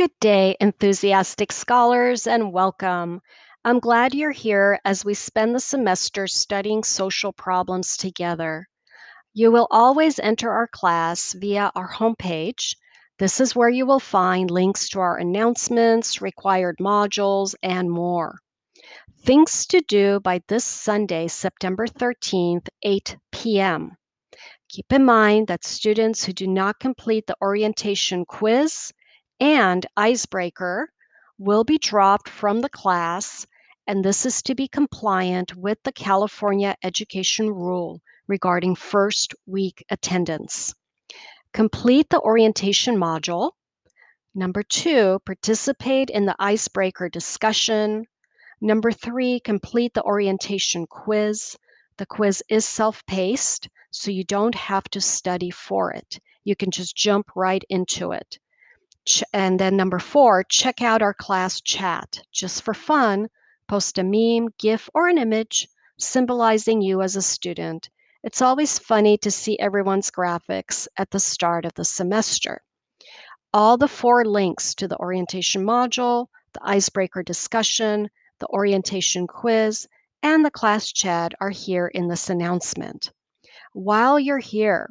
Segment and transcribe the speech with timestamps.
[0.00, 3.20] Good day, enthusiastic scholars, and welcome.
[3.66, 8.66] I'm glad you're here as we spend the semester studying social problems together.
[9.34, 12.76] You will always enter our class via our homepage.
[13.18, 18.38] This is where you will find links to our announcements, required modules, and more.
[19.22, 23.98] Things to do by this Sunday, September 13th, 8 p.m.
[24.70, 28.94] Keep in mind that students who do not complete the orientation quiz
[29.40, 30.90] and icebreaker
[31.38, 33.46] will be dropped from the class,
[33.86, 40.74] and this is to be compliant with the California education rule regarding first week attendance.
[41.52, 43.52] Complete the orientation module.
[44.34, 48.04] Number two, participate in the icebreaker discussion.
[48.60, 51.56] Number three, complete the orientation quiz.
[51.96, 56.20] The quiz is self-paced, so you don't have to study for it.
[56.44, 58.38] You can just jump right into it.
[59.32, 62.22] And then number four, check out our class chat.
[62.32, 63.28] Just for fun,
[63.66, 67.90] post a meme, GIF, or an image symbolizing you as a student.
[68.22, 72.62] It's always funny to see everyone's graphics at the start of the semester.
[73.52, 79.88] All the four links to the orientation module, the icebreaker discussion, the orientation quiz,
[80.22, 83.10] and the class chat are here in this announcement.
[83.72, 84.90] While you're here,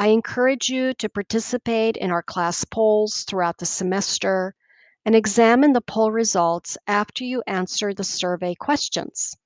[0.00, 4.54] I encourage you to participate in our class polls throughout the semester
[5.04, 9.36] and examine the poll results after you answer the survey questions.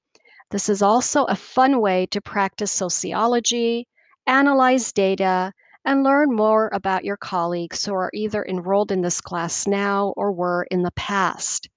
[0.53, 3.89] This is also a fun way to practice sociology,
[4.29, 5.53] analyze data,
[5.85, 10.31] and learn more about your colleagues who are either enrolled in this class now or
[10.31, 11.69] were in the past.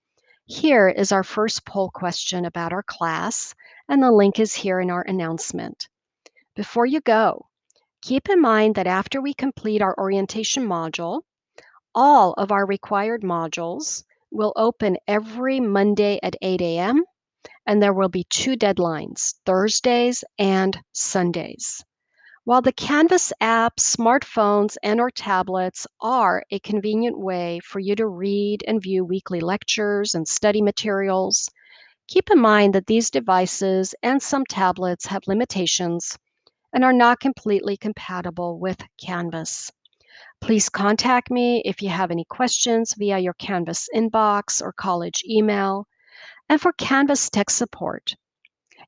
[0.45, 3.55] Here is our first poll question about our class,
[3.89, 5.89] and the link is here in our announcement.
[6.55, 7.48] Before you go,
[8.03, 11.21] Keep in mind that after we complete our orientation module,
[11.95, 17.03] all of our required modules will open every Monday at 8 a.m.
[17.65, 21.83] and there will be two deadlines, Thursdays and Sundays.
[22.43, 28.07] While the Canvas app, smartphones, and or tablets are a convenient way for you to
[28.07, 31.49] read and view weekly lectures and study materials,
[32.07, 36.15] keep in mind that these devices and some tablets have limitations
[36.73, 39.72] and are not completely compatible with Canvas.
[40.42, 45.88] Please contact me if you have any questions via your Canvas inbox or college email.
[46.50, 48.16] And for Canvas tech support,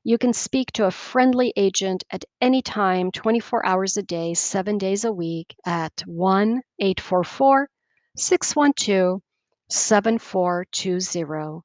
[0.02, 4.78] you can speak to a friendly agent at any time, 24 hours a day, seven
[4.78, 7.68] days a week at 1 844
[8.16, 9.20] 612
[9.68, 11.60] 7420.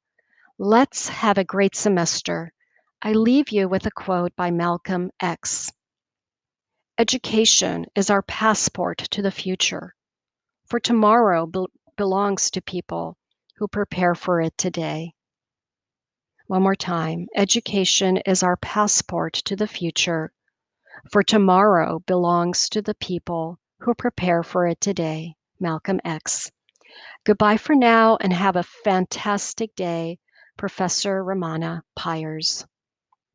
[0.58, 2.52] Let's have a great semester.
[3.02, 5.70] I leave you with a quote by Malcolm X.
[6.98, 9.94] Education is our passport to the future,
[10.64, 13.18] for tomorrow be- belongs to people
[13.56, 15.12] who prepare for it today.
[16.46, 20.32] One more time education is our passport to the future,
[21.10, 25.34] for tomorrow belongs to the people who prepare for it today.
[25.60, 26.50] Malcolm X.
[27.24, 30.18] Goodbye for now and have a fantastic day,
[30.56, 32.64] Professor Ramana Pyers.